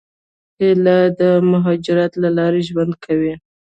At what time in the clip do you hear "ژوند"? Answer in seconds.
2.69-2.93